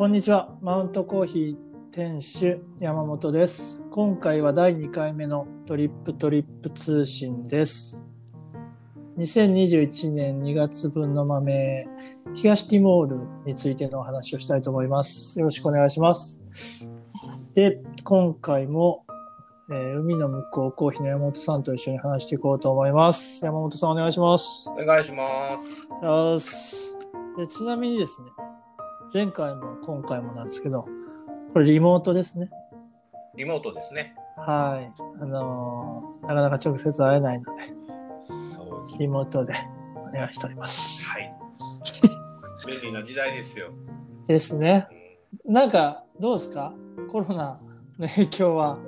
[0.00, 0.56] こんにちは。
[0.62, 1.56] マウントコーヒー
[1.92, 3.86] 店主山本です。
[3.90, 8.06] 今回は第2回目のトリップトリップ通信です。
[9.18, 11.86] 2021年2月分の豆、
[12.32, 15.38] 東ティモールについてのお話をしたいと思います。
[15.38, 16.40] よろしくお願いします。
[17.52, 19.04] で、今回も、
[19.70, 23.44] えー海の向こうコーヒーの山本さんと一緒に話していこうと思います。
[23.44, 24.70] 山本さんお願いします。
[24.70, 25.88] お願いします。
[26.00, 28.30] じゃあでちなみにですね、
[29.12, 30.86] 前回も今回もなんですけど、
[31.52, 32.50] これリモートですね。
[33.36, 34.14] リモートですね。
[34.36, 34.92] はい。
[35.20, 37.62] あのーなかなか直接会えないので、
[38.54, 38.98] そう。
[39.00, 39.54] リモートで
[39.96, 41.08] お願いしております。
[41.08, 41.34] はい。
[42.66, 43.68] 便利な時代ですよ。
[44.26, 44.86] ですね。
[44.92, 45.00] うん
[45.52, 46.74] なんか、どうですか？
[47.08, 47.60] コロナ
[47.98, 48.78] の影響は、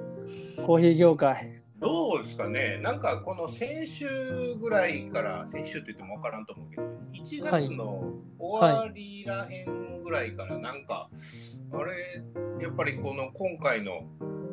[0.67, 1.62] コーヒー業界。
[1.81, 2.79] どうですかね？
[2.83, 9.81] なんかこの先週ぐらいから、先週って言っても分からんと思うけど、1月の終わりらへんぐ
[10.12, 11.08] らいから、なんか、
[11.72, 12.22] あれ、
[12.60, 14.05] やっぱりこの今回の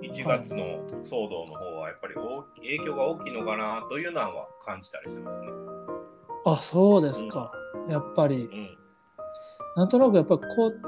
[0.01, 2.15] 1月の騒動の方は、やっぱり
[2.55, 5.47] 影響が大きいのかなというのは感じたりしますね。
[6.45, 7.51] あ、そうですか。
[7.89, 8.77] やっぱり、うん。
[9.75, 10.81] なんとなくやっぱこう、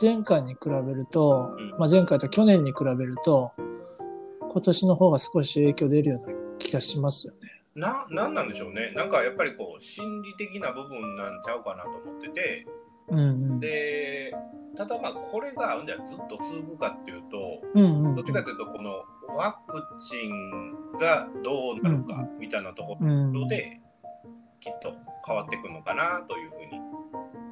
[0.00, 3.52] 前回に比べると、うんまあ、前回と去年に比べると、
[4.50, 7.62] 今年の方が少し影響出るような気がしますよね。
[7.74, 8.92] な、なんなんでしょうね。
[8.96, 12.66] なんかやっぱりこう、心理的な部分なんちゃうかなと思ってて、
[13.10, 13.22] うんう
[13.56, 13.60] ん。
[13.60, 14.34] で
[14.76, 19.02] ただまあこれがじゃあずっと続くかっていうとうんうんどっちかというとこの
[19.36, 23.32] ワクチンがどうなるかみたいなとこうん。
[23.32, 23.80] ろで
[24.60, 24.92] きっと
[25.26, 26.80] 変わっていくのかなというふうに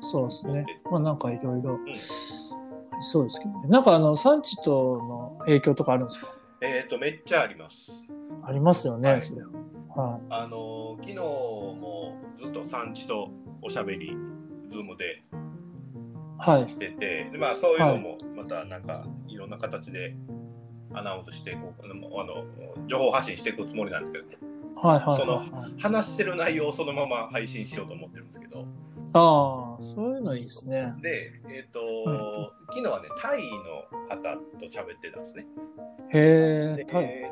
[0.01, 0.65] そうですね。
[0.91, 1.79] まあなんかいろいろ
[3.01, 3.69] そうですけどね。
[3.69, 6.29] なんかあの産地との影響とかあるんですか？
[6.61, 7.91] えっ、とめっちゃあります
[8.45, 9.49] ありますよね、はいそれは。
[9.97, 13.31] はあの昨日もずっと産地と
[13.63, 14.17] おしゃべり
[14.71, 15.25] ズームで。
[16.69, 20.15] しててでまあそういうのもまたなんかいろんな形で
[20.95, 24.25] アナウンスしていこうあのあの情報発信していくつもりなんですけど
[24.77, 25.81] はいはいそのはいはい。
[25.81, 28.67] 話してる内容をそのまま配信しようと思ってるんですけど
[29.15, 30.93] ああ、そういうのいいですね。
[31.01, 35.47] で、えっとうん昨日はねタイの方と喋ってたんですね
[36.13, 37.29] へえ、でタイ。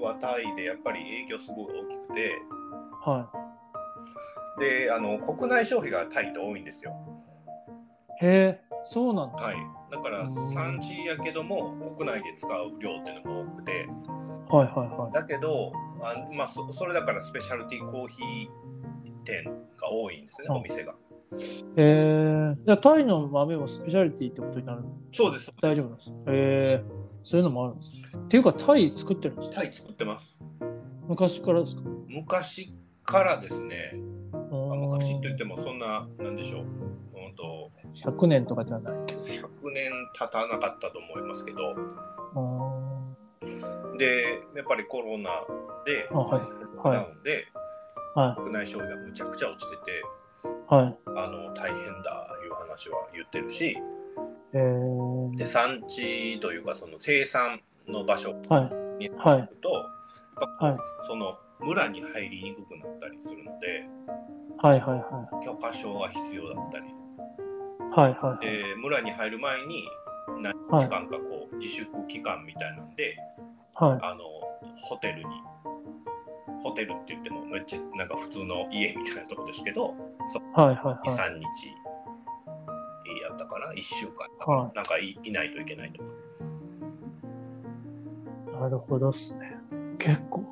[0.00, 2.32] はタイでやっぱり影響すごい大きくて
[3.02, 3.30] は
[4.58, 7.15] であの国内消費がタイって多いんですよい。
[8.22, 9.44] へえ、そうなんです。
[9.44, 9.56] はい。
[9.90, 10.30] だからうん。
[10.52, 13.86] 産地やけども国内で使う量っていうのが多くて。
[14.48, 15.12] はいはいはい。
[15.12, 15.72] だけど
[16.02, 18.48] あまあそそれだからスペシャルティーコーヒー
[19.24, 19.44] 店
[19.76, 20.94] が多いんですねうんお店が。
[21.32, 21.34] へ
[21.76, 25.52] え、じゃあタイの豆もスペシャリティってことになるそうです。
[25.60, 26.12] 大丈夫なんです。
[26.28, 26.84] え、
[27.24, 27.92] そういうのもあるんです。
[28.16, 29.56] っていうかタイ作ってるんですか？
[29.56, 30.36] タイ作ってます。
[31.08, 31.82] 昔からですか？
[32.08, 32.72] 昔
[33.02, 33.92] からですね
[34.80, 36.64] 昔といってもそんななんでしょう
[37.12, 39.22] 本当100年とかじゃないけど。
[39.22, 41.74] 100年経たなかったと思いますけど
[42.34, 42.86] あ
[43.98, 45.30] でやっぱりコロナ
[45.84, 47.46] であはいダウンで
[48.14, 50.02] は国内消費がむちゃくちゃ落ちててい。
[50.68, 50.98] はい。
[51.06, 53.76] あの大変だいう話は言ってるし
[54.52, 58.70] えー、で産地というかその生産の場所は
[59.00, 59.04] い。
[59.04, 59.38] にはい。
[59.40, 59.70] なると
[60.64, 60.76] はい。
[61.06, 63.88] その村に入りにくくなったりするので
[64.58, 66.92] はいはいは許可証が必要だったりい。
[67.90, 68.44] はいはい。
[68.46, 69.84] で村に入る前に
[70.40, 70.84] 何はい。
[70.84, 73.16] 時間かこう自粛期間みたいなんで
[73.74, 73.98] はい。
[74.02, 74.24] あの
[74.76, 75.24] ホテルに
[76.62, 79.94] ホテルって言ってもめっちゃなんか普通の家みたいなとこですけど
[80.32, 81.08] そはいはいはい。
[81.08, 81.42] 23日
[83.22, 86.10] やったかな？1週間かなんかいいないといけないとか
[88.60, 89.52] なるほどっすね。
[89.98, 90.44] 結構。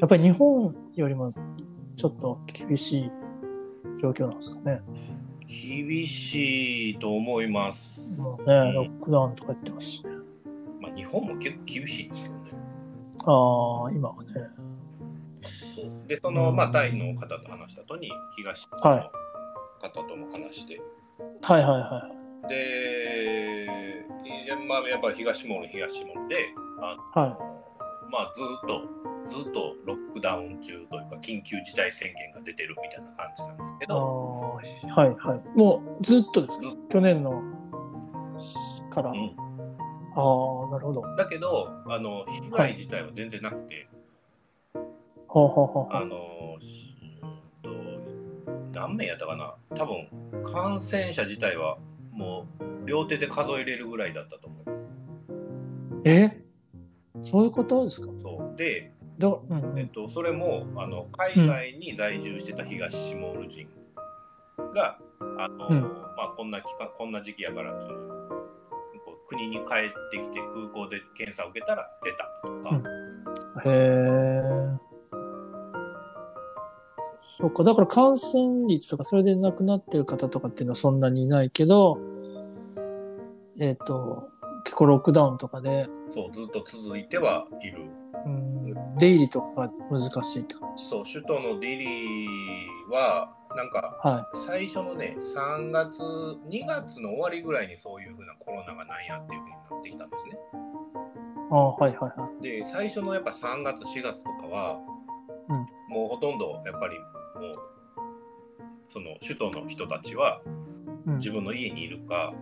[0.00, 3.10] やっぱり日本よりもちょっと厳しい
[3.98, 4.80] 状況なんですかね。
[5.46, 10.12] 厳しいと思います、もうね、うんロックダウンとか言ってますしね。
[10.80, 12.50] まあ、日本も結構厳しいですよね
[13.24, 14.30] ああ、今はね。
[16.06, 19.10] でその、うんまあ、タイの方と話した後に東のはい
[19.82, 20.80] 方とも話して、
[21.42, 22.08] はいはいは
[22.48, 24.06] で、
[24.44, 26.36] いやまあ、やっぱり東モール東モールで
[26.80, 27.18] あい。
[27.18, 27.30] はい。
[28.12, 28.88] まあ、ずっと
[29.26, 35.58] ずっとロックダウン中というか緊急事態宣言が出てるみたいな感じなんですけああど、ー、はいはい。
[35.58, 36.58] もうずっとです
[36.90, 37.42] 去年の
[38.90, 39.10] から。
[39.10, 41.02] あうん、あ、なるほど。
[41.16, 43.88] だけどあの被害自体は全然なくて、
[45.28, 45.96] ほうほうほうほう。
[45.96, 46.18] あの
[48.72, 49.54] 何名やったかな？
[49.76, 50.08] 多分
[50.44, 51.78] 感染者自体は
[52.10, 54.88] もう両手で数えれるぐらいだったと思います。
[56.04, 56.42] え？
[57.20, 58.08] そういうことですか？
[58.20, 59.72] そうで、どうん。
[59.72, 59.78] うん。
[59.78, 63.68] えっと、それもあの海外に在住してた東シモール人
[64.74, 64.98] が、
[65.38, 65.82] あのうん。
[66.16, 67.72] まあ、こんな期間こんな時期やから
[69.32, 72.82] 国に帰ってきて空港で検査を受けたら出たとか、
[73.64, 73.70] うん。
[73.70, 74.92] へえ。
[77.20, 81.98] そうか、だから感染率とか、それで亡くなってる方とかっていうのはそんなにいないけど、
[83.58, 84.28] えっ、と、
[84.64, 87.86] 結構ロックダウンとかで、そうずっと続いてはいる。
[88.24, 90.84] うん、出入りとかが難しいって感じ。
[90.84, 100.32] そう首都のディリーはなんかは最初のね3月2月の終わりぐらいにそういうふうなコロナがなんやっていうふうになってきたんですね。
[100.32, 100.36] い。
[101.50, 102.42] ああ、はいはいはい。
[102.42, 104.78] で最初のやっぱ3月4月とかは、
[105.48, 107.54] うんもうほとんどやっぱりもう
[108.90, 110.40] その首都の人たちは
[111.06, 112.32] うん自分の家にいるか、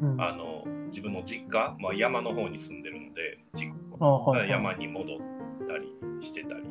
[0.00, 4.50] うん、ああの自分の実家、まあ、山の方に住んでるので実あ、はい、はい。
[4.50, 5.18] 山に戻っ
[5.66, 5.88] たり
[6.20, 6.62] してたり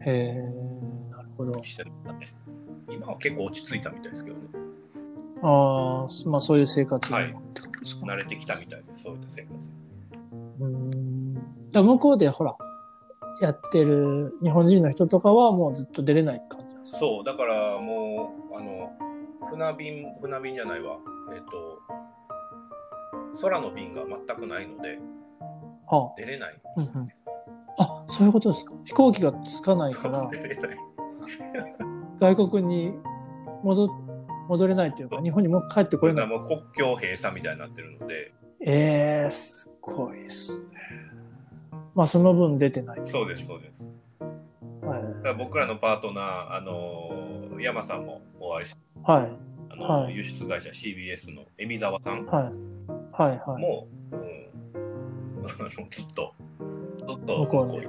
[0.00, 0.34] へえ、
[1.10, 1.62] なるほど。
[1.62, 2.26] してたね。
[2.90, 4.42] 今は結構落ち着いたみたいですけどね。
[5.42, 7.34] ああ、まあそういう生活にはい
[7.84, 9.72] 慣れてきたみたいです、そういった生活。
[10.60, 11.34] うーん。
[11.72, 12.56] だ向こうでほら、
[13.40, 16.98] やってる日本人の人とかはもうずっと出れない感じなんですか？
[16.98, 18.90] そう、だからもう、あの、
[19.48, 20.98] 船便、船便じゃないわ、
[21.34, 21.80] えっ、と、
[23.40, 24.98] 空の便が全くないので、
[25.86, 26.60] は出れない。
[26.76, 27.08] あ、うんうん。
[27.78, 28.74] あ、そういうことですか。
[28.84, 30.28] 飛行機がつかないから。
[32.20, 32.94] 外国に
[33.62, 33.88] 戻
[34.48, 36.28] 戻れないというか、日本にもう帰ってここれれない。
[36.28, 40.76] がもう国境閉鎖みたいになってるので、ええすごいですね。
[41.94, 43.00] まあその分出てない。
[43.04, 43.90] そうです、そうです。
[44.82, 45.02] はい。
[45.02, 49.32] だから僕らのパートナー、あの山さんもお会いして、はい。
[49.70, 52.52] あのはい輸出会社 CBS の海沢さんはい。
[53.12, 53.42] はい。
[53.46, 53.62] はい。
[53.62, 54.20] も、うん、
[55.46, 56.34] あのずっと、
[56.98, 57.86] ずっと向こうに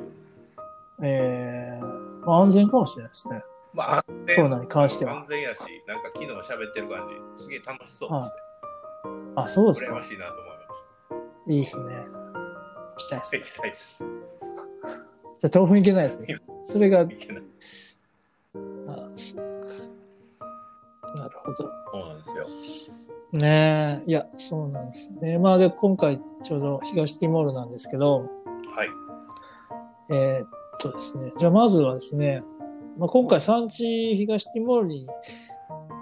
[1.01, 1.81] ええ
[2.25, 3.41] まあ安全かもしれないですね。
[3.73, 8.37] まあ、安全コロナに関しては安全やし、なんか昨日喋ってる感じ、すげえ楽しそうでして、
[9.35, 10.01] あ、そうですか羨ま。
[10.03, 10.63] しいなと思いま
[11.47, 11.93] しいいですね。
[11.93, 13.37] 行きたいですた。。
[13.37, 14.03] 行きたいです。
[15.39, 16.39] じゃあ豆腐いけないですね。
[16.63, 17.43] それが、行けない。
[18.87, 19.67] あ、そっか。
[21.15, 21.55] なるほど。
[21.55, 22.95] そうなんですよ。
[23.33, 25.39] ねえ、いや、そうなんですね。
[25.39, 28.29] まあで、今回ちょうど東ティモールなんですけど、
[28.75, 28.89] はい。
[30.11, 30.47] えーっ
[30.79, 32.43] とですね、じゃあまずはですね、
[32.97, 35.07] まあ、今回産地東ティモールに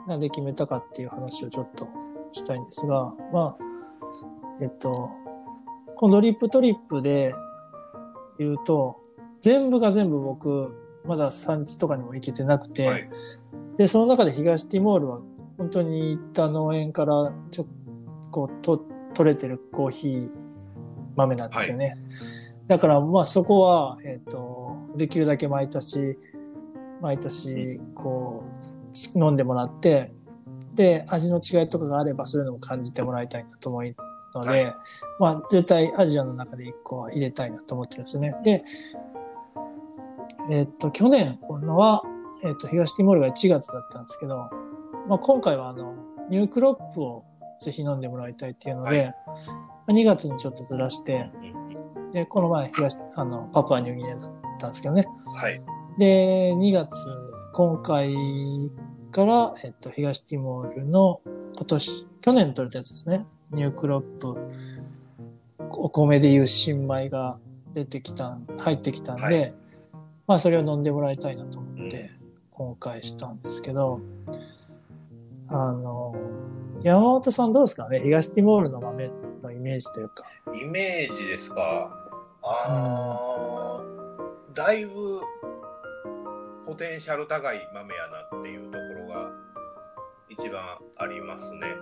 [0.07, 1.87] なんで決めたかっていう話をちょっと
[2.33, 3.63] したいんですが、まあ、
[4.61, 5.09] えっと、
[5.95, 7.33] このドリップトリップで
[8.39, 8.97] 言うと、
[9.39, 10.75] 全部が全部僕、
[11.05, 13.09] まだ産地とかにも行けてなくて、はい。
[13.77, 15.21] で、その中で東ティモールは
[15.61, 17.67] 本当に行った農園からちょ
[18.31, 20.29] こうと取れてるコーヒー
[21.15, 21.97] 豆なんですよね。
[22.67, 26.17] だからまあそこは、えっ、と、できるだけ毎年、
[26.99, 28.43] 毎年こ
[29.15, 30.11] う飲んでもらって、
[30.73, 33.95] で、味の違いとかがあればそういうのも感じてもらいたいなと思う
[34.33, 34.75] ので、はい
[35.19, 38.33] まあ絶対アジアの中で一個は入れたいなと思ってるんですね。
[38.43, 38.63] で、
[40.49, 42.01] えっ、と、去年のは、
[42.43, 44.49] えっ、と、東ティモールが1月だったんですけど、
[45.07, 45.93] まあ、今回はあの、
[46.29, 47.25] ニュークロップを
[47.59, 49.13] ぜひ飲んでもらいたいっていうので、はいま
[49.87, 51.61] あ2月にちょっとずらして、うん
[52.11, 55.07] で、この前東、あの、パプアニューギニアだったんですけどね。
[55.33, 55.61] はい。
[55.97, 56.93] で、2月、
[57.53, 58.13] 今回
[59.11, 61.21] から、えっと、東ティモールの
[61.55, 63.25] 今年、去年取れたやつですね。
[63.51, 64.37] ニュークロップ、
[65.69, 67.37] お米でいう新米が
[67.73, 69.53] 出てきた、入ってきたんで、はい
[70.27, 72.09] まあそれを飲んでもらいたいなと思ってうん、
[72.51, 73.99] 今回したんですけど、
[75.51, 76.15] あの、
[76.81, 77.99] 山本さんどうですかね？
[77.99, 80.23] 東ティモールの豆のイメージというか。
[80.53, 81.91] イメージですか？
[82.43, 85.21] あー、だいぶ
[86.65, 89.31] ポテンシャル高い豆やなっていうところが
[90.29, 91.75] 一番ありますね。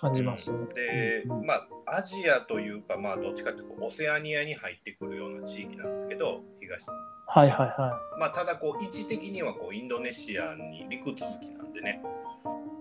[0.00, 6.86] 感じます、うんで、うんまあ、アジアというか、まあ、どっちかというと、オセアニアに入ってくるような地域なんですけど、東。
[7.26, 12.02] はいはいはまあ、ただ、こう、位置的には、こう、インドネシアに陸続きなんでね。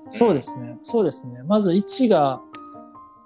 [0.09, 0.17] い。
[0.17, 0.77] そうですね。
[0.83, 1.43] そうですね。
[1.43, 2.41] まず位置が、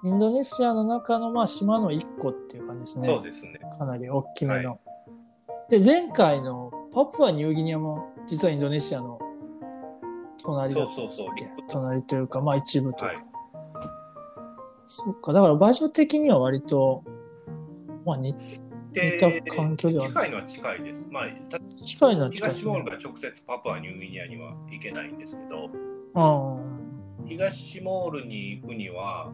[0.04, 3.06] インドネシアの中のまあ島の一個っていう感じですね。
[3.06, 3.58] そうですね。
[3.78, 4.78] かなり大きめの。
[5.70, 9.18] で、前回のパプアニューギニアも実はインドネシアの
[10.42, 13.06] 隣だったんですそうそうそう隣というか、まあ一部とか。
[13.06, 13.16] はい
[14.86, 17.02] そっか、だから場所的には割と、
[18.04, 18.34] まあ似
[18.92, 21.08] で似た環境では近いのは近いです。
[21.10, 22.54] まあ、た近いのは近いね。
[22.54, 26.18] 東モールが直接パプアニューギニアには行けないんですけど、う
[27.24, 27.28] ん。
[27.28, 29.32] 東モールに行くには、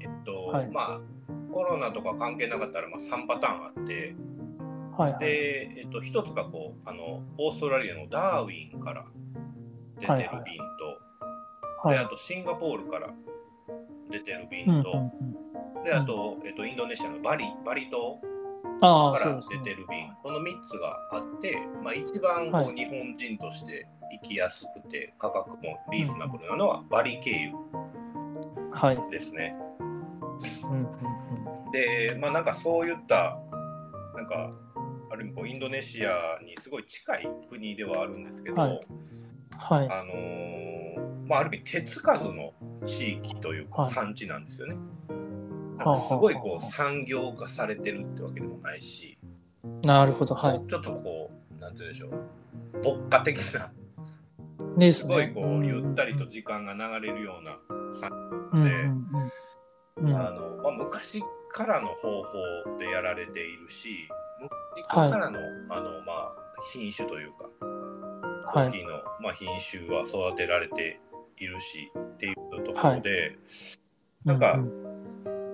[0.00, 1.00] えっと、はいまあ、
[1.52, 4.14] コロナとか関係なかったら、まあ、3パターンあって、
[4.96, 5.20] はいはい。
[5.20, 9.06] で、えっと、一つがこう、あの、オーストラリアのダーウィンから
[10.00, 13.12] 出てる便と、はいで、あとシンガポールから
[14.10, 15.10] 出てる便と、
[15.84, 18.20] で、あと、えっと、インドネシアのバリ、バリ島
[18.82, 19.40] から。
[19.40, 27.52] 出てる便、この3つがあって、まあ、一番こう、はい日本人として行きやすくて、価格もリーズナブルなのはバリ経由
[29.10, 29.54] ですね。
[30.64, 31.70] うんうん。
[31.70, 33.38] で、まあ、なんかそういった、
[34.16, 34.52] なんか、
[35.10, 38.80] ある意味こうインドネシアにすごい近い国ではあるんですけど、はい
[39.58, 39.88] はい。
[39.90, 42.52] あのーまあ、ある意味手つかずの
[42.86, 44.76] 地域というかはい産地なんですよね。
[45.78, 49.18] なんはあかすごいこはあう産業化されてるってわけでもないし、
[49.82, 50.34] なるほど。
[50.34, 50.60] はい。
[50.68, 53.72] ちょっとこう、なんて言うんでしょう、牧歌的な、
[54.76, 54.92] ですね。
[54.92, 57.58] すごいこう、ゆったりと時間が流れるような。
[57.92, 58.10] 産
[58.52, 59.06] うんでうん
[59.96, 60.08] うん。
[60.08, 60.16] うん。
[60.16, 64.08] あのまあ、昔からの方法でやられているし
[64.80, 65.38] 昔からの,、
[65.68, 66.34] あのまあ、
[66.72, 67.38] 品種というか
[68.52, 68.68] コはい。
[68.68, 70.98] ーヒーの、まあ、品種は育てられて
[71.36, 73.36] いるしっていうところで、
[74.24, 74.91] なんかうんま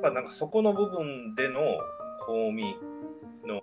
[0.03, 1.61] あ、なんかそこの部分での
[2.27, 2.77] 香味
[3.47, 3.61] の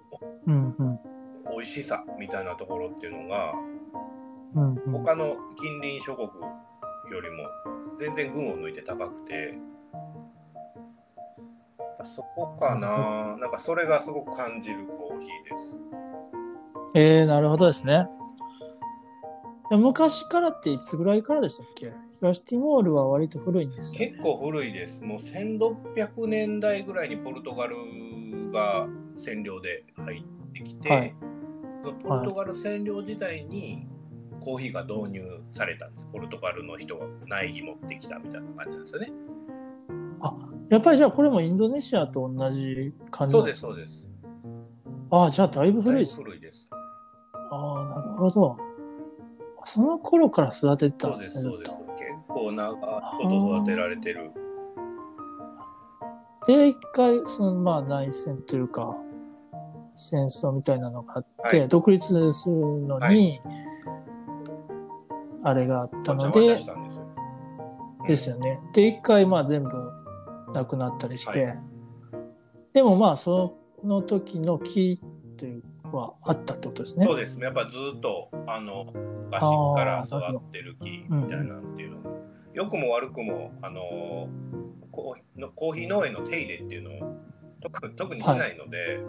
[1.51, 3.53] 美味しさみたいなところっていうのが
[4.55, 4.91] うんうん。
[4.91, 6.27] 他の近隣諸国
[7.11, 7.47] よりも
[7.99, 9.57] 全然群を抜いて高くて
[12.03, 13.35] そこかな。
[13.37, 15.79] なんかそれがすごく感じるコーヒーです。
[16.93, 18.07] えー、なるほどですね。
[19.69, 21.91] で昔からっていつぐらいからでしたっけ？
[22.13, 24.07] 東ティモールは割と古いんですよ、ね。
[24.09, 25.03] 結構古いです。
[25.03, 27.75] もう1600年代ぐらいにポルトガル
[28.51, 31.15] が占領で入ってきて、はい。
[31.83, 33.87] ポルトガル占領時代に
[34.39, 36.07] コーヒーが導入されたんです。
[36.11, 39.11] ポルトガルの人が苗木持ってきたみたいな感じなんですよね。
[40.67, 44.09] やっぱりじゃあこれもインドネシアと同じ感じそうですそうです。
[45.11, 46.23] ああ、じゃあだいぶ古いです。
[46.23, 46.67] 古いです。
[47.51, 48.57] ああ、なるほど。
[49.65, 51.71] その頃から育ててたそうんですす、でね、ずっそうです。
[51.71, 51.77] と。
[51.93, 52.79] 結構長いこ
[53.23, 54.31] と育てられてる。
[56.47, 58.95] で、一回、そのまあ内戦というか、
[59.95, 63.49] 戦争みたいなのがあって、はい独立するのに、は
[65.43, 66.75] あれがあったのでですよ。
[68.07, 68.59] ですよね。
[68.73, 69.69] で、一回まあ全部
[70.53, 71.55] なくなったりして、は
[72.73, 75.01] でもまあその時の木
[75.37, 77.19] というかはあったってことですねそう。
[77.19, 77.39] です。
[77.39, 78.85] やっぱずっと、あの、
[79.25, 79.41] 昔
[79.75, 82.01] から育ってる木みたいなっていうのを、
[82.53, 84.29] 良くも悪くも、あの、
[84.91, 87.17] コーヒーのコーヒー農園の手入れっていうのを
[87.61, 88.99] 特特にしないので、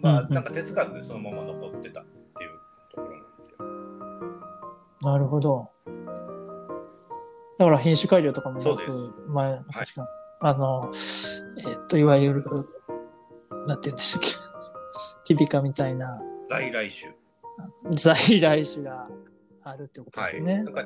[0.00, 2.50] まあ、うんうんなんか手つかずでそのまま残ってたっていう
[2.94, 3.56] ところなんですよ。
[5.02, 5.68] なるほど。
[7.58, 10.08] だから品種改良とかもなそうですく、前、確か、
[10.40, 10.90] あの、
[11.58, 12.44] えっと、いわゆる、
[13.66, 14.51] なんて言うんでしたっけ、
[15.32, 17.14] ティピカみたいな在来種。
[17.90, 19.08] 在来種が
[19.62, 20.32] あるってことではい。
[20.32, 20.62] すね。
[20.62, 20.84] なんか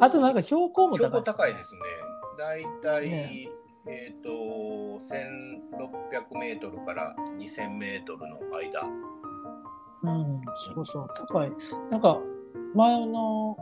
[0.00, 1.80] あとなんか標高も標高高いです、高いですね。
[2.38, 3.48] だいたい、ね
[3.86, 8.82] えっ、と、1600メートルから2000メートルの間。
[10.02, 11.52] うん、そうそう、高い。
[11.90, 12.18] なんか、
[12.74, 13.56] 前の、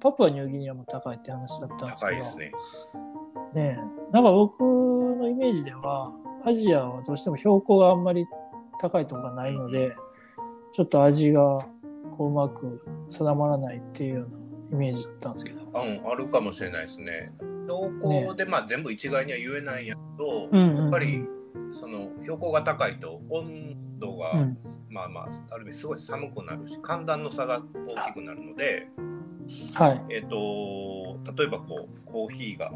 [0.00, 2.52] パプアニューギニアも高いって話だったんですけど、高いですね。
[3.54, 6.12] ねえなんか僕のイメージでは、
[6.44, 8.26] アジアはどうしても標高があんまり
[8.80, 9.96] 高いところがないので、
[10.72, 11.58] ちょっと味が
[12.16, 14.38] こううまく定まらないっていうような
[14.72, 15.62] イメージだったんですけど。
[15.62, 17.32] うん、あるかもしれないですね。
[17.68, 21.24] 標高で、まあ全部一概には言えないんやけど、うんうんうんやっぱり
[21.72, 28.86] その標高が高いと温度が、うんまあまあある意味すごい寒くなるし寒暖の差が大きくなるので、
[29.74, 30.04] はい。
[30.10, 32.72] えっ、と例えばこうコーヒーが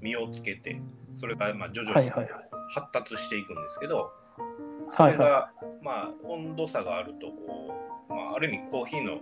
[0.00, 0.80] 実をつけて
[1.16, 2.48] それがまあ徐々にはいはいはい。
[2.74, 4.10] 発達していくんですけど、そはいは
[5.06, 5.50] れが、
[5.82, 7.74] まあ温度差があるとこ
[8.08, 9.18] う、まあ、ある意味コーヒーの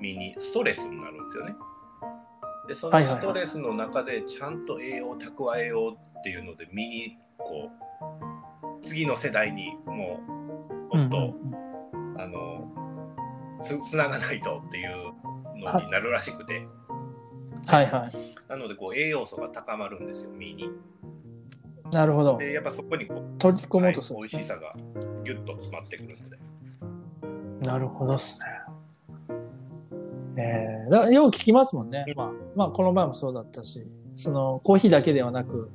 [0.00, 1.54] 実にストレスになるんですよね。
[2.68, 10.20] でそのはいはいはいストレスの中でちゃんと栄養を蓄えようっていうので実にこう次の世代にも
[10.92, 11.00] うい。
[11.00, 11.56] もっと、うんうん
[12.18, 12.66] あの
[13.62, 15.12] つつながないとっていう
[15.58, 16.66] のになるらしくて、
[17.66, 18.48] はいはい。
[18.48, 20.70] なのでこう栄養素が高まるんですよ実に。
[21.92, 22.38] なるほど。
[22.38, 24.74] でやっぱそこにこう、取り込もはいうとするんですね美味しさが
[25.24, 26.36] ギュッと詰まってくるので。
[27.66, 28.46] なるほどっすね。
[30.38, 32.04] えー、だよう聞きますもんね。
[32.14, 35.70] まあ、まあ、この前もそうだったし、そのコーヒーだけではなく、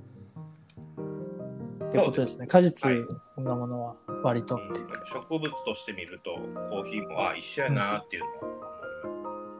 [1.89, 2.47] ってことですね。
[2.47, 2.99] 果実、はい
[3.35, 4.85] こんなものは割とっていう。
[4.85, 6.35] うん植物として見ると
[6.69, 8.59] コーヒーもあ一緒やなっていうのは思い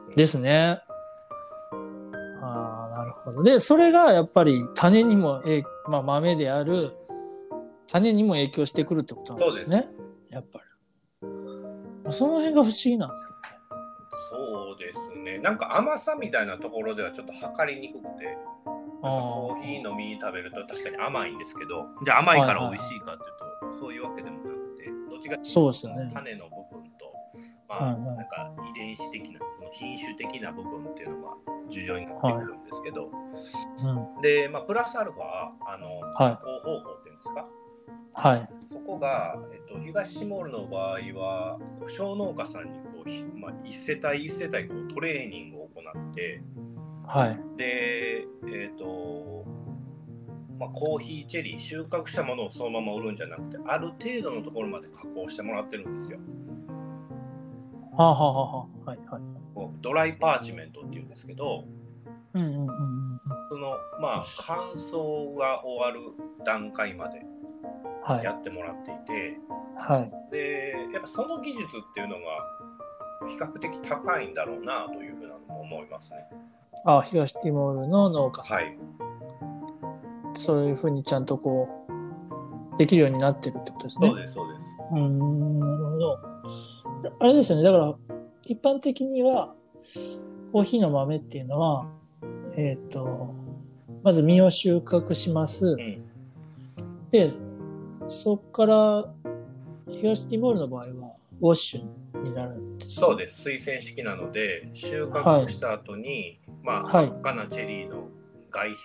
[0.06, 0.16] ます。
[0.16, 0.80] ですね。
[3.02, 3.42] なるほど。
[3.42, 6.92] で、それがやっぱり種にも、えまあ、豆である
[7.88, 9.86] 種にも影響してくるってことなんですね。
[10.30, 10.64] やっぱり。
[12.12, 13.62] その辺が不思議なんですけどね。
[14.30, 15.38] そうですね。
[15.38, 18.38] なんか甘さみたいなところではちょっと測りにくくて、
[19.00, 26.61] コーヒー飲み食べると確かに甘いんですけど、じゃあ甘いから美味しいかっていうと、そういうわけでもなくて、どっちかっていうとそうですよね種の部
[27.72, 31.36] まあ、はいはいなんか遺伝子的な、その品種的な部分っていうのが
[31.70, 33.10] 重要になってくるんですけど、
[33.84, 34.20] うん。
[34.20, 35.22] で、まあ、プラスアルファ、
[35.66, 37.48] あの、はい加工方法っていうんですか、
[38.12, 38.48] はい。
[38.68, 46.42] そこが、えっと、東シモールの場合は、小農家さんにこう、ひまあ、一世帯一世帯こうトレーニングを行って、
[47.06, 47.40] はい。
[47.56, 49.44] で、えっ、と、
[50.58, 56.18] まあ、コーヒーチェリー、収穫したものをそのまま売るんじゃなくて、ある程度のところまで加工してもらってるんですよ。
[57.96, 59.22] はあ、はあはあはいはい。
[59.80, 61.64] ドライパーチメントっていうんですけど、
[62.34, 63.20] うんうんうんうん。
[63.50, 63.68] その、
[64.00, 66.00] まあ、乾燥が終わる
[66.44, 67.20] 段階まで
[68.02, 68.32] はいや。
[68.32, 69.38] ってもらっていて、
[69.76, 70.12] はい。
[70.32, 72.22] で、やっぱその技術っていうのが、
[73.28, 76.26] 比較的高いんだろうなというふうなのも思いますね。
[76.84, 78.56] あ、東ティモールの農家さん。
[78.56, 78.78] はい。
[80.34, 81.68] そういうふうにちゃんとこ
[82.74, 84.08] う、できるようになってるってことですね。
[84.08, 84.64] そうです、そうです。
[84.92, 86.18] うーん、なるほど。
[87.18, 87.64] あれですよね。
[87.64, 87.94] だから、
[88.44, 89.54] 一般的には、
[90.52, 91.86] コーヒーの豆っていうのは、
[92.56, 93.34] えっ、と、
[94.02, 95.74] まず実を収穫します。
[95.74, 95.78] ん
[97.10, 97.32] で、
[98.08, 99.06] そこから、
[99.88, 103.42] 東ティモールの場合は、ウォッシュになるんですかそうです。
[103.42, 108.08] 水洗式なので、収穫した後に、まあ、はい真っ赤なチェリーの
[108.50, 108.76] 外皮、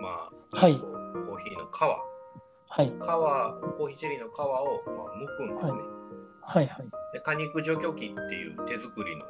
[0.00, 2.06] まあ、はいコーヒーの皮、
[2.68, 2.86] はい。
[2.86, 5.70] 皮、コーヒーチェリーの皮を、まあ、剥くんですね。
[5.72, 5.95] はい
[6.46, 6.70] はい。
[7.12, 9.24] で、果肉除去機っていう手作りの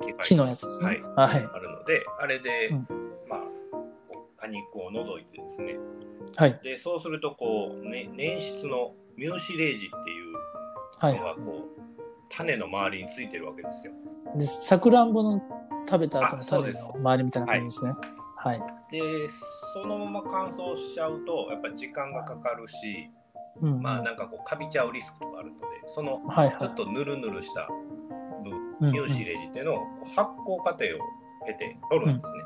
[0.00, 0.86] 機械木のやつですね。
[0.86, 1.48] はい、はい。
[1.52, 2.88] あるので、あれで、うん
[3.28, 3.40] まあ、
[4.36, 5.76] 果肉を除いてですね、
[6.36, 6.60] はい。
[6.62, 10.34] で、そうすると、こう、ね、粘質のミューシレージっていう
[10.98, 11.24] はいの。
[11.24, 11.82] が、こう、
[12.30, 13.92] 種の周りについてるわけですよ。
[14.36, 15.42] で、さくらんぼの
[15.88, 17.92] 食べた後の種の周りみたいな感じですね。
[18.36, 18.62] はい。
[18.90, 19.28] で
[19.72, 23.10] そのまま乾燥しちゃうとやっぱり時間がかかるし、
[23.60, 23.82] うん。
[23.82, 26.74] まあなんかこうカビちゃうリスクとかあるのでそのちょっ。
[26.74, 27.68] とヌルヌルした
[28.80, 29.86] うん乳脂レジっていうのを
[30.16, 30.98] 発酵過程を
[31.46, 32.38] 経て取るんですね、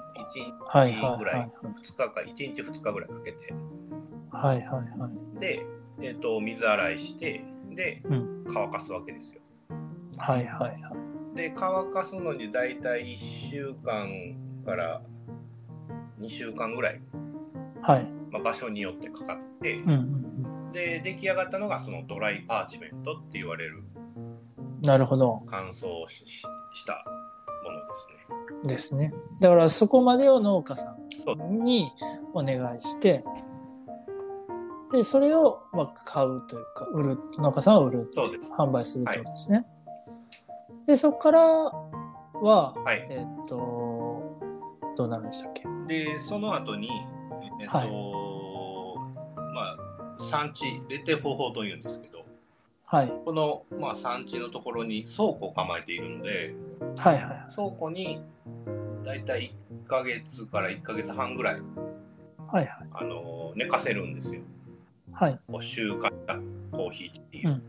[0.66, 3.54] はい1日ぐらい、はい2日か1日2日ぐらいかけて
[4.30, 5.40] はいはいはい。
[5.40, 5.64] で、
[6.02, 9.40] えっと水洗いしてでうん乾かすわけですよ
[10.18, 10.92] はいはいは
[11.32, 11.36] い。
[11.36, 13.16] で乾かすのに大体1
[13.50, 15.00] 週間から
[16.20, 17.00] 2週間ぐらい、
[17.80, 18.10] はい。
[18.30, 20.47] まあ、場所によってかかって、うんうんうん。
[20.72, 23.82] で出来上がったのがそのドライパーチメントって言われる
[24.82, 25.42] なるほど。
[25.46, 27.04] 乾燥ししした
[27.64, 28.14] ものですね。
[28.68, 29.12] ですね。
[29.40, 30.96] だからそこまでを農家さ
[31.36, 31.90] んに
[32.32, 33.24] お願いして、
[34.92, 38.52] で、それをまあ買うというか、売る、農家さんは売る、そうです。
[38.52, 39.66] 販売するってことですね。
[40.86, 43.06] で、そこからは、はい。
[43.10, 44.22] えっと、
[44.96, 45.64] どうなるんでしたっけ？
[45.88, 46.88] で、その後に、
[47.60, 47.90] えっと、はい
[49.54, 49.76] まあ、
[50.28, 52.24] 産地、レテ方法というんですけど、
[52.84, 53.12] はい。
[53.24, 56.54] この、まあ、産地のところに倉庫を構えているので、
[56.96, 57.54] はいはいはい。
[57.54, 58.22] 倉庫に
[59.04, 59.54] だいたい
[59.86, 62.68] 1ヶ月から1ヶ月半ぐらい、はいはい。
[62.92, 64.42] あの寝かせるんですよ。
[65.12, 65.40] はい。
[65.50, 66.38] こう収穫した
[66.72, 67.62] コーヒーっていう、うん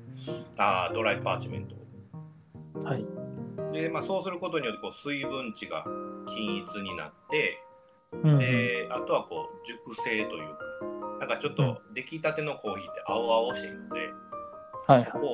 [0.58, 3.06] あードライパーチメントをはい。
[3.72, 5.86] で、まあ、そうすることによってこう水分値が
[6.28, 7.58] 均一になって、
[8.12, 10.69] うんうんであとはこう熟成というか
[11.20, 14.00] なんかちょっと出来たてのコーヒーって青々しいので、
[14.88, 15.12] はいはい。
[15.12, 15.28] ここ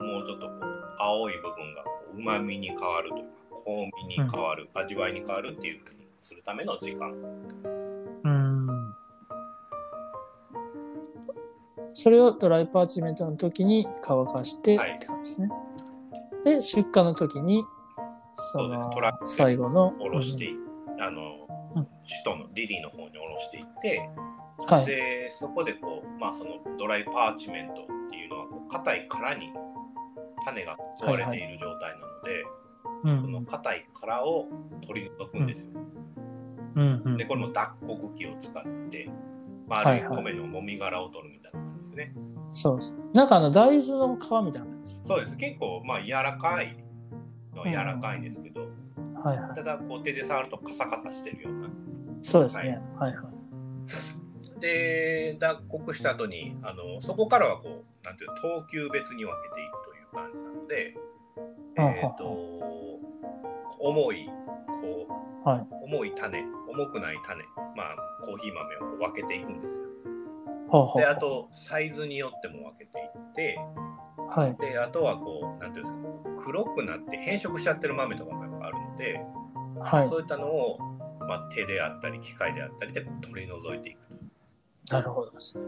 [0.00, 1.84] をもうちょっとこう青い部分が
[2.16, 3.32] うまみに変わるというか
[3.64, 7.10] 香味に変わる、味わいに変わるっていうふうにするための時間
[8.24, 8.94] うん。
[11.92, 15.48] それをドライパーチメントの時に乾かしてはいって感じですね。
[16.44, 17.64] で、出荷の時に、
[18.34, 19.94] そそうです最後の。
[20.00, 20.56] おろしてい、
[21.00, 21.88] あのうん首
[22.24, 24.86] 都のディリーの方におろしていって、うんはい。
[24.86, 29.52] でそこでこう、まあ、そのドライパーチメントっていうのは硬い殻に
[30.44, 32.52] 種が覆われている状態なので、うん
[33.04, 34.46] その硬い殻を
[34.86, 35.68] 取り除くんですよ。
[36.76, 39.10] うんうんでこれも脱穀機を使って、
[39.68, 42.14] まあ、あ米のもみ殻を取るみたいな感じですね。
[42.52, 42.96] そうです。
[43.12, 45.04] なんかあの大豆の皮みたいな感じです。
[45.04, 46.76] そうです結構まあ柔らかい
[47.54, 48.60] のは柔らかいんですけど、
[49.22, 49.54] はいはい。
[49.54, 51.68] ただこう手で触るとカサカサしてるような。
[52.22, 52.80] そうですね。
[52.98, 53.24] はいはい。
[54.62, 60.96] で脱穀した後にあのそこからはこうなんていうの等級別に分けていくという感じなので、
[61.78, 62.24] えっ、と
[63.80, 64.26] 重い
[64.80, 65.06] こ
[65.44, 65.66] うはい。
[65.82, 66.38] 重い種
[66.72, 67.42] 重くない種
[67.76, 69.88] まあコーヒー豆を分けていくんですよ。
[70.96, 73.58] であとサイズによっても分けていって
[74.30, 74.56] はい。
[74.56, 79.20] であとはこうなんていうんですか黒くなって変色しちゃってる豆とかもやっぱあるので、
[79.80, 80.08] はい。
[80.08, 80.78] そういったのを
[81.26, 84.01] まあ、手であったり機械であったりで取り除いていく
[84.90, 85.58] なるほどです。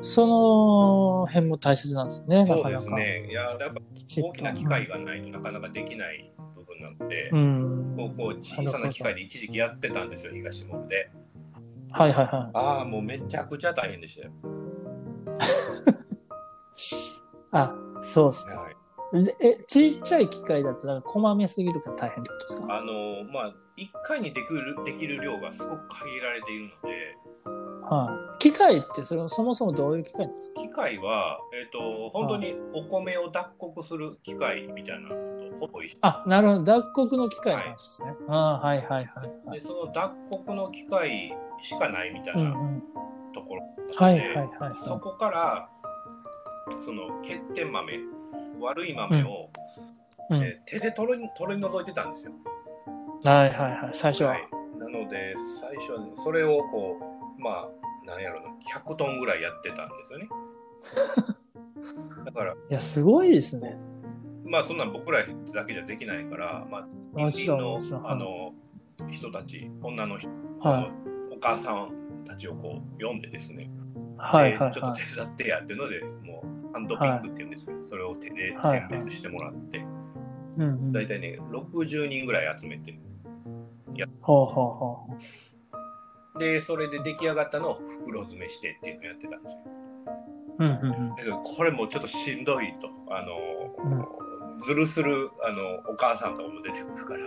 [0.00, 2.82] その辺も大切なんですよね、なそうでかなか。
[2.82, 7.94] すねいややっぱきちっと大きな機械がないとなかなかできない部分なので、うん。
[7.96, 11.10] こうこう小さな機械で一時期やってたんですよ東モールで
[11.90, 12.34] はいはいはい。
[12.54, 14.32] ああもうめちゃくちゃ大変でしたよ、
[17.50, 18.67] あ、そうっすか。
[19.40, 22.76] え、ちっちゃい機械だと、なんか、こまめすぎるから大変ってことですか？
[22.78, 27.16] あのまあ1回にできるできる量がすごく限られているので
[27.82, 28.38] はい。
[28.38, 30.60] 機械ってそれ、そもそもどういう機械なんですか？
[30.60, 36.62] 機械は、えー、と本当にお米を脱穀する機械みたいなのとほぼ一緒あ、なるほど。
[36.64, 38.14] 脱穀の機械なんですね。
[38.28, 39.06] あはいはいはい
[39.46, 39.60] はい。
[39.60, 42.82] でその脱穀の機械しかないみたいなうんうん。
[43.32, 43.62] ところ、
[43.96, 45.68] はいはいはいはそこから
[46.84, 47.92] その欠点豆
[48.60, 49.50] 悪い豆を、
[50.30, 50.34] い。
[50.34, 50.42] うん。
[50.42, 52.32] えー手で取り取り除いてたんですよ。
[53.24, 53.90] はいはいはい。
[53.92, 54.30] 最初は。
[54.30, 56.96] はいなので最初はねそれをこ
[57.38, 58.48] うまあなんやろな
[58.80, 60.28] 100トンぐらいやってたんですよね。
[62.24, 63.76] だからいや、すごいですね。
[64.44, 68.54] まあそんなん僕らだけじゃできないから、まあ、もちろんのあの
[69.10, 70.80] 人たち女の人、は
[71.32, 71.34] い。
[71.34, 73.70] お母さんたちをこう読んでですね、
[74.16, 75.00] はいはいでちょっはい。
[75.00, 76.47] と手伝ってやっていうのでもう
[76.78, 80.92] ハンドピックっていうんですけど、それを手で選別してもらって、うんうん。
[80.92, 82.98] 大体ね60人ぐらい集めて
[84.20, 89.62] ほうほうほでそれで出来上がったのを袋詰めしてっていうのをやってたんですよ。
[90.60, 90.64] う。
[90.64, 93.34] うんうんだけどこれもちょっとしんどいとあの、
[93.84, 94.18] うん
[94.60, 97.26] ずるするあのお母さんとかも出てくるから。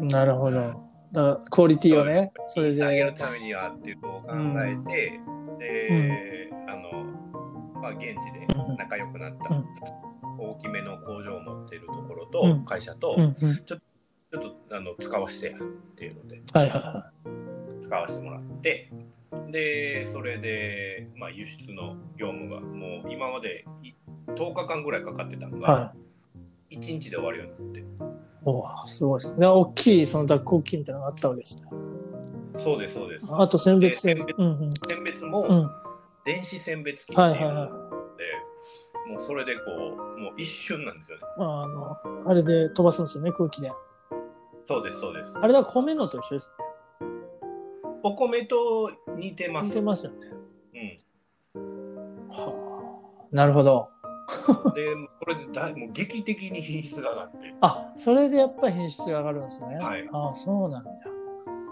[0.00, 0.08] うん。
[0.08, 0.60] なるほど。
[1.12, 3.20] だからクオリティをね、それ引き下げるで。
[3.20, 4.28] ためにはっていうのを考
[4.64, 5.20] えて、
[5.58, 7.25] で、あの、
[7.86, 9.64] まあ、現地でうん仲良くなったうん
[10.38, 13.16] 大きめの工場を持っているところと、うん会社と。
[13.64, 15.60] ちょっとあの使わせてやっ
[15.94, 17.10] ていうのではいはいは
[17.80, 18.90] 使わせてもらって
[19.50, 23.92] でそれで、まあ、輸出の業務がもう今までい
[24.26, 25.60] 10日間ぐらいかかってたのい。
[25.60, 25.94] が、は
[26.70, 26.76] い。
[26.76, 27.84] 1日で終わるようになって
[28.44, 29.46] おーすごいですね。
[29.46, 31.68] 大きいその脱穀機みたいなのがあったわけですね。
[32.58, 34.70] そうですそうですあと選別で選別うんうん。
[34.88, 35.85] 選別も、うん。
[36.26, 37.86] 電子選別機っていうので、はいはいはい
[39.06, 39.60] もうそれでこ
[40.16, 41.96] うもう一瞬なんですよねあの、
[42.28, 43.70] あれで飛ばすんですよね、空気で。
[44.64, 46.52] そうですそうですあれだ、米のと一緒です
[48.02, 49.66] お米と似てまね。
[49.66, 50.18] 似すてますよね。
[51.54, 53.26] うんはあ。
[53.30, 53.88] なるほど。
[54.74, 59.76] でこれでだいもう劇的に品質が上がってあ、それでやっぱり品質が上がるんですね。
[59.76, 60.90] はいあそうなんだ。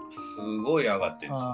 [0.09, 1.47] すごい上がってですね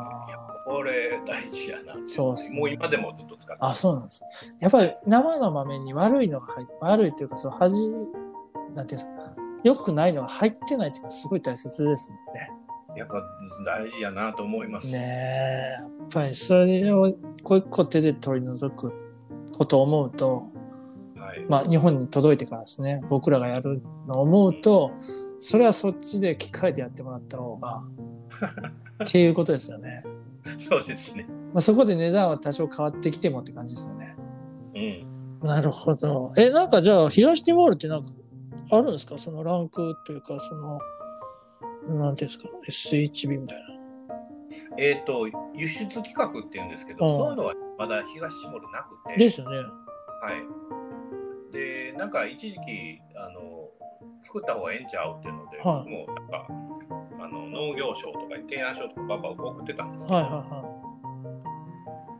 [0.66, 1.96] これ大事やな。
[2.08, 2.60] そうっすね。
[2.60, 4.24] もう今でもずっと使ってあ、そうなんです。
[4.60, 8.00] やっぱり生の豆に悪いのが入って、悪いっていうか、その恥、なんて
[8.76, 9.12] いうんですか、
[9.64, 12.52] 良くないのが入ってないっていうのはすごい大切ですもんね。
[12.96, 13.24] やっぱ
[13.66, 18.94] 大事やなと思います、ねえ、やっぱりそれを一個一個手で取り除く
[19.58, 20.50] ことを思うと、
[21.16, 21.46] はい。
[21.48, 24.92] まあ日本に届いてからですね、僕らがやるのを思うと、
[25.40, 27.84] それはそっちで機械でやってもらった方が、
[29.04, 30.04] っていうことですよね。
[30.58, 34.16] そうですねまあ、そこで値段は多少変わってきてもって感じですよね。
[34.76, 36.32] うんなるほど。
[36.38, 38.08] え、なんかじゃあ、東ティモールってなんか
[38.70, 39.18] あるんですか？
[39.18, 40.80] そのランクというか、その、
[42.00, 43.66] なんていうんですか、SHB みたいな。
[44.78, 49.58] えっ、と輸出企画っていうんですけど、うんそういうのはまだ東下ルなくてですよね。
[49.58, 49.64] は
[51.52, 51.54] い。
[51.54, 53.68] で、なんか一時期、あの、
[54.22, 56.71] 作った方がええんちゃうっていうので、はいもうなんか、あの
[57.68, 60.82] 農業省とかに提案書とかバンバン送ってたんですけど、はいは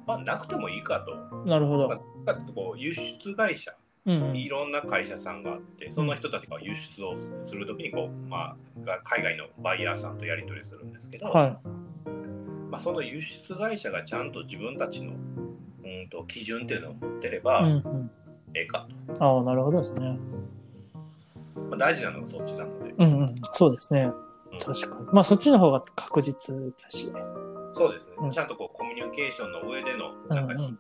[0.06, 1.16] まあ、なくてもいいかと。
[1.46, 1.88] なるほど。
[2.26, 3.74] だってこう輸出会社、
[4.06, 4.36] うん。
[4.36, 11.58] いろんな会社さんがあって、その人たちが輸出をするときにこう、まあ、海外のバイヤーさんとやり取りするんですけど、はい
[12.70, 15.14] まあ、その輸出会社がちゃんと自分たちの
[15.84, 17.40] うんと基準っていうのを持ってれ。
[17.40, 18.12] ば、うんうん。
[18.54, 18.88] ええか
[19.20, 20.18] ああ、なるほどですね。
[21.70, 22.94] まあ、大事なのがそっちなので。
[22.98, 23.26] うんうん。
[23.54, 24.12] そうですね。
[24.68, 25.06] うん確かに。
[25.12, 27.12] まあ、そっちの方が確実だし。
[27.74, 30.80] そうですね、うんちゃんとこうコミュニケーションの上でのうんなんか日みうん。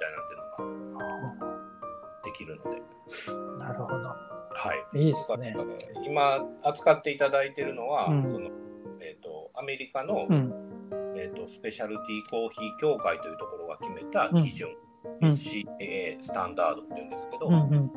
[0.00, 1.60] たいなんていうのが
[2.24, 2.82] できるので、
[3.62, 4.08] なるほど。
[4.08, 4.98] はい。
[4.98, 5.54] いいですね。
[6.06, 8.50] 今扱っていただいているのは、うんその
[9.00, 10.52] えー、とアメリカの、うん。
[11.16, 14.76] えー、とスペシャルティーコーヒー協会というところが決めた基準、うん
[15.22, 17.90] SCAA スタンダードっていうんですけど、うんうん。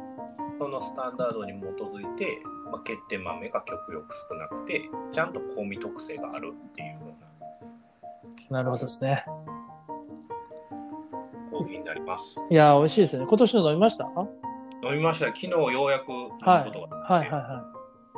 [0.59, 2.39] そのスタンダードに基づいて、
[2.73, 6.97] まあ、欠点豆が極力少なくてちゃんと香味特性があるっていうよ
[8.49, 9.23] うななるほどですね。
[11.51, 12.41] コーヒーになります。
[12.49, 13.25] いやー、美味しいですね。
[13.29, 14.05] 今年の飲みました？
[14.05, 14.27] は
[14.83, 17.71] 飲みました昨日ようやく飲むことがいはいは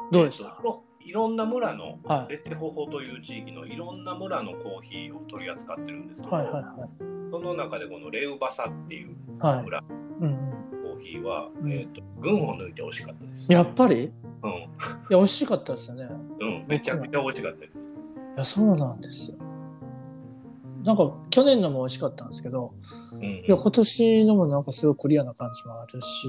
[0.10, 0.14] い。
[0.14, 0.56] どうでした？
[0.58, 6.74] えっといろんな村の、はいレテホホという地域のいろんな村のコーヒーを取り扱ってるんですけど、はいはいはい。
[7.30, 9.60] その中でこのレウバサっていうはい。
[9.60, 10.52] うんうん。
[10.82, 13.52] コーヒーは、うんえー、と群を抜いて美味しかったです。
[13.52, 14.06] やっぱり？
[14.06, 14.12] い
[14.46, 16.08] うんや、美味しかったですよね。
[16.40, 17.80] うん、めちゃくちゃ美味しかったです。
[17.80, 17.82] い
[18.38, 19.38] や、そうなんですよ。
[20.84, 22.74] なんか、去年のも美味しかったんですけど、
[23.14, 26.28] うんいや、今年のもなんかすごいクリアな感じもあるし、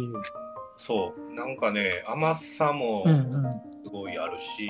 [0.77, 3.33] そう、なんかね、甘さもうんうん。
[3.33, 3.41] す
[3.91, 4.69] ごいあるし、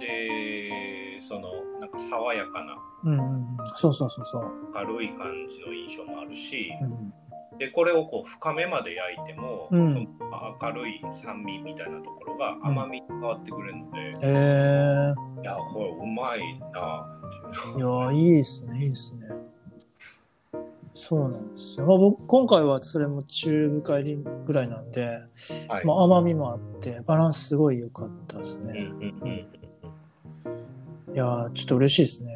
[0.00, 1.48] で、その、
[1.80, 3.56] なんか爽やかなうんうんうん。
[3.76, 4.72] そうそうそうそう。
[4.72, 7.14] 軽い感じの印象もあるし、うん、
[7.58, 10.08] で、これをこう深めまで焼いても、うん
[10.60, 17.76] 明るい酸味みたいなところが甘みに変わってくれるので、へえいや、これうまいないう。
[17.76, 18.06] ー。
[18.06, 19.28] いや、いいですね、いいですね。
[20.92, 21.86] そうなんですよ。
[21.86, 25.22] まあ、僕、今回はそれも中深入りぐらいなんで、
[25.68, 25.84] はい。
[25.84, 28.80] まあ、甘みもあって、バランスすごい良かったですうんね。
[28.80, 31.14] うんうん。
[31.14, 32.33] いやー、ちょっと嬉しいですね。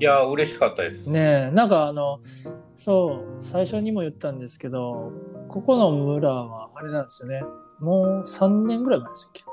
[0.00, 1.10] いや、嬉しかったです。
[1.10, 2.20] ねえ、なんかあの、
[2.76, 5.12] そう、最初にも言ったんですけど、
[5.48, 7.42] ここの村はあれなんですよね。
[7.80, 9.44] もう3年ぐらい前ですっけ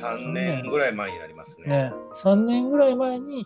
[0.00, 1.66] ？3年ぐらい前になりますね。
[1.66, 3.44] ね、3年ぐらい前に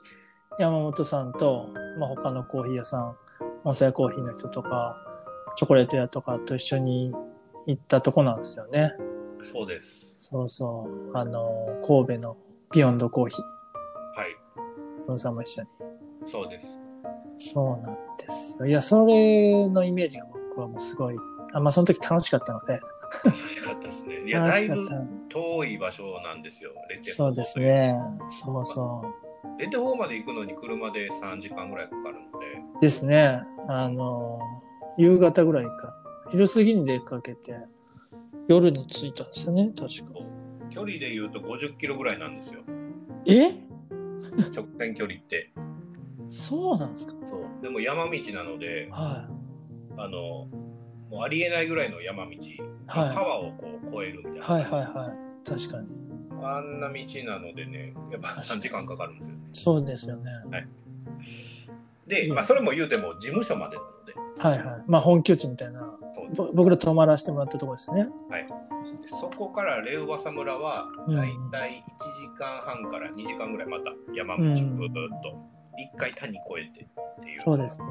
[0.58, 3.16] 山本さんと、まあ、他のコーヒー屋さん、
[3.64, 4.96] 温泉コーヒーの人とか、
[5.56, 7.12] チョコレート屋とかと一緒に
[7.66, 8.92] 行ったとこなんですよね。
[9.42, 10.16] そうです。
[10.20, 11.16] そうそう。
[11.16, 12.36] あの、神戸の
[12.72, 13.44] ビヨンドコーヒー、
[14.20, 14.26] は
[15.14, 15.18] い。
[15.18, 15.68] さんも一緒に。
[16.26, 16.66] そうです。
[17.52, 18.66] そうなんですよ。
[18.66, 21.16] いや、それのイメージが僕はもうすごい、
[21.52, 22.80] あまあその時楽しかったので、
[23.24, 24.24] 楽しかったですね。
[24.26, 24.88] いや、楽だいぶ。
[25.28, 27.60] 遠い場所なんですよ、レテホそうです。
[27.60, 27.94] ね。
[28.28, 29.04] そうそ
[29.58, 32.46] レテホまで行くのに車で3時間ぐらいかかるので、
[32.78, 32.80] う。
[32.80, 33.40] ですね。
[33.68, 34.38] あの、
[34.96, 35.94] 夕方ぐらいか、
[36.30, 37.56] 昼過ぎに出かけて、
[38.48, 40.18] 夜に着いたんですよね、確か。
[40.70, 42.62] 距離で言うと50キロぐらいなんですよ。
[43.24, 43.50] え？
[44.54, 45.50] 直線距離って。
[46.30, 47.14] そうなんですか？
[47.26, 47.40] そう。
[47.62, 49.28] でも山道なので、は
[49.96, 50.48] あの、
[51.10, 52.30] もうありえないぐらいの山道、
[52.88, 54.38] はい川をこう越えるみたいい。
[54.38, 54.44] な。
[54.44, 55.48] はいはいはい。
[55.48, 55.88] 確かに。
[56.42, 59.34] あんな道なのでね、やっぱ3時間かかるんですよ。
[59.52, 60.30] そうですよね。
[62.06, 64.84] で、うんまあ、それも言うても事務所までなので、はいはい。
[64.86, 65.92] まあ本拠地みたいな。
[66.54, 68.08] 僕ら泊まらせてもらったところですね。
[69.20, 75.38] そこからレウバサ村はうんだいたい1時間半から2時間ぐらいまた山道ぐーっと
[75.78, 77.40] 一回谷越えてっていう。
[77.40, 77.86] そうですね。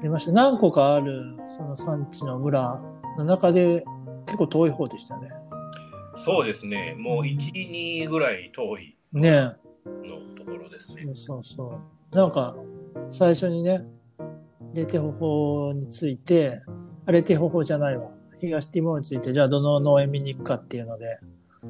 [0.00, 0.32] 出ました。
[0.32, 2.80] 何個かある、その産地の村
[3.18, 3.84] の中で
[4.26, 5.30] 結構遠い方でしたね。
[6.14, 6.94] そうですね。
[6.98, 9.32] もう1、2ぐらい遠いねえ。
[10.06, 11.38] のところですねそ。
[11.38, 11.80] うそ
[12.12, 12.16] う。
[12.16, 12.54] なんか、
[13.10, 13.84] 最初にね、
[14.72, 16.62] レテホホについて、
[17.06, 18.10] あレテホホじゃないわ。
[18.40, 21.18] 東ティモールについて、じゃあどの農園見に行くかっていうので、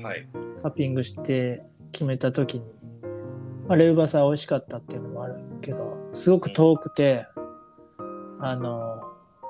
[0.03, 0.27] はい。
[0.62, 2.64] カッピングして決めた時に、
[3.66, 7.27] まあ、レウバサ美味しかったっていうのもあるけど、すごく遠くて、
[8.40, 9.00] あの、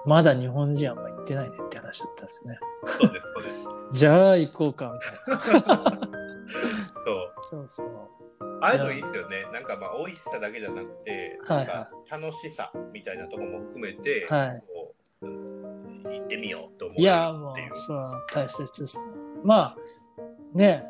[0.07, 2.59] まだ日本人あんま行ってないねって話だったんですね。
[2.85, 3.69] そうです、そうです。
[3.91, 5.41] じゃあ行こうか、みたいな。
[5.41, 7.35] そう。
[7.43, 8.15] そうそう。
[8.61, 9.47] ああいうのいいですよね。
[9.53, 17.75] なんかまあ美味しさだけじゃなくて、はいなんか楽しさみたいなところも含めて、はいこううん行ってみようと思いや、もうっていうう、。
[17.75, 18.99] そう、大切です。
[19.43, 20.85] まあ、ね、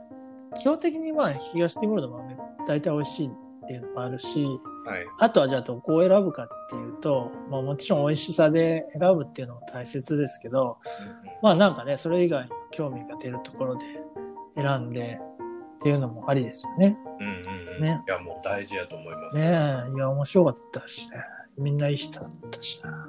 [0.61, 3.31] 基本的にまあ、東ティモールの豆、大体美味しいっ
[3.67, 4.61] ていうのもあるし、はい。
[5.19, 10.79] あとはじゃあどこを選ぶかっていうと、まあもちろん美味しさで選ぶっていうのも大切ですけど、
[11.43, 13.85] まあなんかね、それ以外の興味が出るところで
[14.57, 15.21] 選んで
[15.77, 16.99] っていうのもありですよね。
[17.21, 17.83] うんうんうん。
[17.83, 19.37] ねいや、もう大事やと思います。
[19.37, 19.47] ねえ、
[19.95, 21.17] いや、面白かったしね。
[21.57, 23.09] みんないい人だったしな。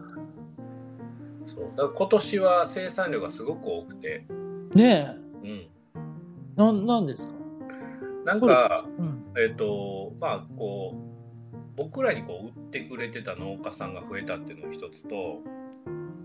[1.45, 4.25] そうだから今年は生産量がすごく多くて、
[4.73, 5.69] ねうん、え、
[6.55, 7.39] なん、なんですか？
[8.25, 9.24] なんか、うん。
[9.37, 15.41] えっ、と、まあ、こう、僕らにこう売ってくれてた農家さんが増えたっていうのが一つと、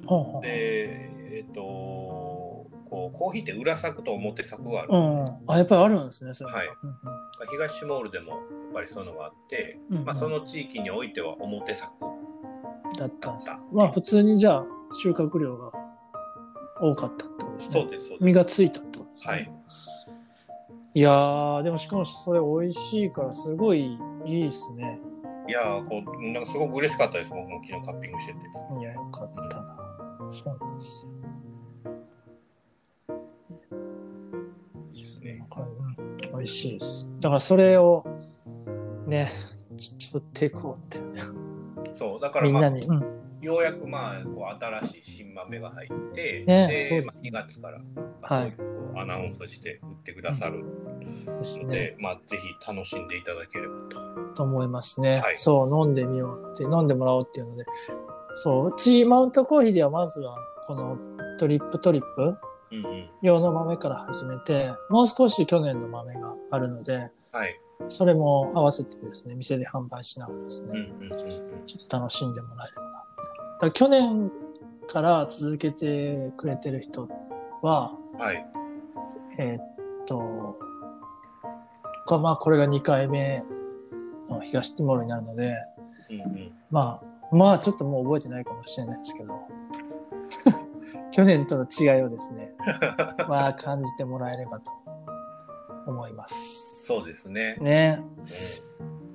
[0.06, 0.42] ほうほう。
[0.42, 1.60] で、えっ、と、
[2.90, 4.88] こうコーヒーって裏作と表作がある。
[4.92, 5.24] うん。
[5.46, 6.96] あ、やっぱりあるんですね、それはいうんうん
[7.50, 8.40] 東モールでもやっ
[8.74, 11.90] ぱりそういうのがあって、うんうんまあ、その地域においては表作
[12.98, 13.50] だったんです。
[13.72, 15.72] まあ普通にじゃあ収穫量が
[16.80, 17.72] 多かったってことですね。
[17.72, 18.24] そうです、そうです。
[18.24, 19.32] 実がついたってことですね。
[19.32, 19.52] はい。
[20.92, 24.98] いやー、でもしかもそれ美味しいからすごいいいですね。
[25.48, 28.38] いやーこう、なんかすごく嬉しかったです、僕も昨日カッピングしてて。
[28.80, 29.76] いや、よかったな。
[30.30, 31.20] そうなんですよ。
[36.32, 37.10] 美味しいです。
[37.20, 38.04] だからそれを
[39.06, 39.30] ね、
[39.76, 41.20] ちょっと売っていこうって。
[41.94, 43.04] そう、だから、まあ、みんなに。
[43.04, 43.20] うん。
[43.40, 50.64] ようやくまあこう新しい新豆が入って、ねでそうですねまあ、2月から、はいそういうアナウンスして売ってくださる
[51.26, 51.64] ですね。
[51.64, 54.34] ので、まあ、ぜひ楽しんでいただければと。
[54.36, 55.20] と思いますね。
[55.20, 57.64] はいそう、飲んでみようって、飲んでもらおうっていうので。
[58.34, 60.98] そう、うちマウントコーヒーではまずは、この
[61.38, 62.36] トリップトリップ
[62.72, 67.60] うんうん、用の豆から始めて、もう少し去年の豆があるので、はい。
[67.88, 73.04] それも合わせてですね、店で販売しながらですね、うんうんうんうんちょっと楽しんでもらえればな。
[73.60, 74.30] だ去年
[74.88, 77.08] から続けてくれてる人
[77.62, 78.46] は、はい。
[79.38, 80.58] えーっと、
[82.06, 83.44] こまあこれが2回目
[84.28, 85.54] の東ティモールになるので、
[86.10, 89.48] うんうんまあ、まあちょっともう覚えてないかもしれないですけど、
[91.12, 92.54] 去年との違いをですね、
[93.28, 94.72] まあ感じてもらえればと
[95.86, 96.86] 思います。
[96.86, 97.56] そうですね。
[97.60, 98.02] ね。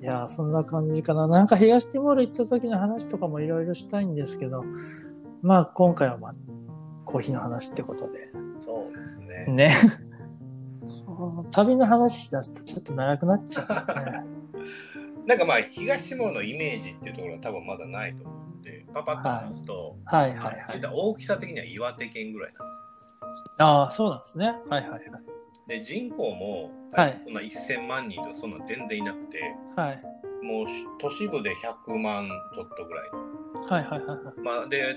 [0.00, 1.26] ういやー、そんな感じかな。
[1.26, 4.64] なんか東ティモール行った時の話とかもいろいろしたいんですけど、
[5.42, 6.32] まあ今回はまあ、
[7.06, 8.26] コーヒーの話ってことで。
[8.38, 9.46] んそうですね。
[9.46, 9.70] ね。
[11.06, 14.24] この旅の話し出すとちょっと長くなっちゃうんですよね。
[15.26, 20.64] なんかまあ、東門のイメージっていうところは多分まだないと思うので、パパッと話すと、はいはいはい。
[20.68, 22.74] 言ったら大きさ的には岩手県ぐらいなんで
[23.34, 23.44] す。
[23.58, 24.46] ああ、そうなんですね。
[24.46, 25.02] はいはいはい。
[25.68, 29.40] で、人口も、はいそんな1000万人とかそんな全然いなくて、
[29.74, 30.00] はい。
[30.44, 30.66] もう
[30.98, 33.10] 都市部で100万ちょっとぐらい。
[33.68, 34.40] はいはいはいはい。
[34.40, 34.96] まあ、で、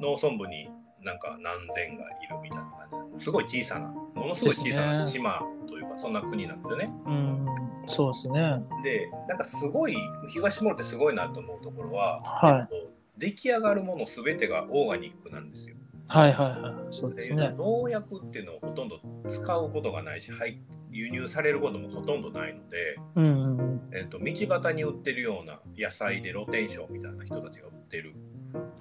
[0.00, 0.70] 農村部に
[1.02, 3.24] なんか何千がいるみたいな感じ。
[3.24, 6.90] すごい小さな、ものすごい小さな島というか、そんな国なんですよね。
[7.06, 7.46] うん、
[7.86, 8.60] そうですね。
[8.82, 9.96] で、なんかすごい、
[10.28, 15.74] 東モールってすごいなと思うところは、はいえっと出来上がるものすべてがオーガニックなんですよ。
[16.06, 16.86] はいはいはい。
[16.90, 17.54] そうですでね。
[17.58, 20.58] 農薬っていうのをほとんど使うことがないし、はい、
[20.90, 23.80] 輸入されることもほとんどないので、うんうんうん。
[23.92, 24.24] えっと、道
[24.62, 28.14] 端に売ってるような野菜で露天商みたいな人たちが売ってる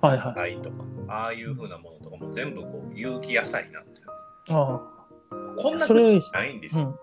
[0.02, 0.56] はいはい。
[0.56, 4.12] 菜とか、ああいう風なものとかも全部こう有機野菜なんですよ。
[4.50, 4.82] あ
[5.58, 6.82] こんなそれ国ないんですあ。
[6.82, 6.90] うよ。
[6.90, 7.00] ん。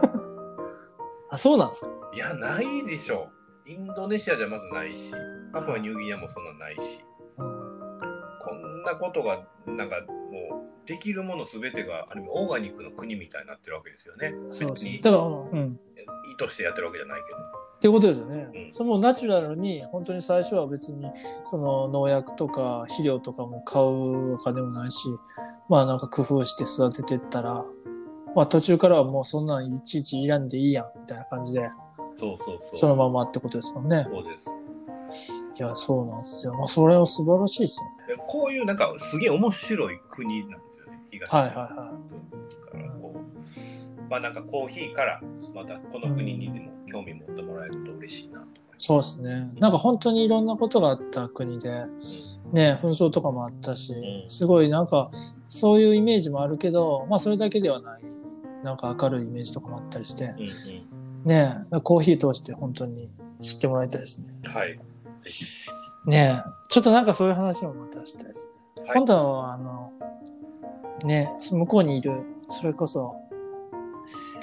[1.30, 1.90] あ、そうなんですか。
[2.14, 3.28] いや、ないでしょ
[3.66, 3.70] う。
[3.70, 5.10] インドネシアじゃまずないし、
[5.52, 7.04] パプアニューギニアもそんなないし、
[7.38, 7.98] うん
[8.40, 14.34] こんなことが、なんかもう、できるものすべてが、ある意味オーガニックの国みたいになってるわけですよね。
[14.50, 14.92] そうですね。
[14.92, 15.80] 別にだうん。
[16.30, 17.63] 意図してやってるわけじゃないけど。
[17.84, 18.48] っていうことですよね。
[18.54, 21.06] うんそのナチュラルに、本当に最初は別に、
[21.44, 25.06] その農薬とか肥料とかも買うお金もないし、
[25.68, 27.64] まあなんか工夫して育ててったら、
[28.34, 31.68] まあ途中からはもうそんなんいちいちいらんでいいやん、みたいな感じで、
[32.16, 32.76] そうそうそう。
[32.76, 34.06] そのままってことですもんね。
[34.10, 34.48] そうです。
[35.56, 36.54] いや、そうなんですよ。
[36.54, 38.16] まあそれは素晴らしいですよね。
[38.16, 41.02] でこういうなんかすげえ面白い国なんですよね。
[41.10, 43.44] 東はいはいはだからこう、
[44.14, 45.20] まあなんかコーヒーから
[45.52, 48.86] またこの国にでも興味持ってもらえると嬉しいなと思います。
[48.86, 49.50] そうですね。
[49.58, 51.84] なんか本当にいろんなことがあった国で、
[52.52, 55.10] ね、紛争とかもあったし、うんすごいなんか、
[55.48, 58.02] そういうイメージもあるけど、まあそれだけではない、
[58.62, 60.32] なんか明るいイメージとかもあったりして、
[61.24, 64.28] ね、コーヒー通して本当に知ってもらいたいですね。
[64.44, 64.78] はい。
[66.06, 68.84] ねちょっとなんかそういう話もまたしたいですね。
[68.86, 69.92] はい今度は、あの、
[71.02, 73.16] ね、向こうにいる、それこそ、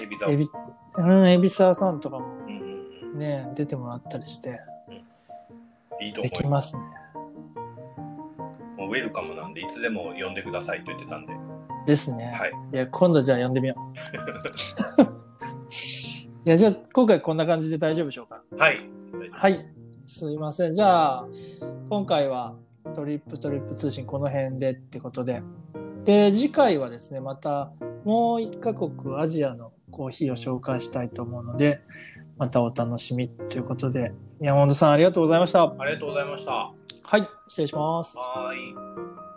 [0.02, 2.42] エビザエビ、うん、さんとかも。
[3.16, 4.62] ね、出てもらったりして、
[6.00, 6.72] いいとで思います。
[6.72, 7.02] きますね。
[8.78, 11.34] もうウェルカムなんでいつでも呼んでくださいと言ってたんで。
[11.86, 12.34] ですね。
[12.36, 12.52] はい。
[12.74, 15.02] いや、今度じゃあ呼んでみよう。
[16.48, 18.42] いや、じゃあ今回こんな感じで大丈夫でしょうか？
[18.58, 18.80] はい。
[19.32, 19.68] はい。
[20.08, 20.72] すいません。
[20.72, 21.28] じゃあ、
[21.90, 22.56] 今回は
[22.96, 25.44] トリップトリップ通信この辺でってことで。
[26.06, 27.72] で、次回はですね、また
[28.04, 31.82] もう一カ国アジアのコーヒーを紹介したいと思うので、
[32.38, 35.64] またお楽しみということで、山本さんありがとうございました。
[35.64, 36.52] ありがとうございました。
[36.52, 36.74] は
[37.04, 38.18] はい、失礼します。
[38.18, 39.31] ーい。